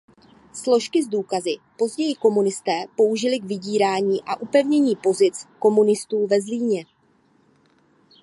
Složky 0.53 1.03
s 1.03 1.07
důkazy 1.07 1.55
později 1.77 2.15
komunisté 2.15 2.83
použili 2.97 3.39
k 3.39 3.43
vydírání 3.43 4.19
a 4.25 4.35
upevnění 4.35 4.95
pozic 4.95 5.47
komunistů 5.59 6.27
ve 6.27 6.41
Zlíně. 6.41 6.85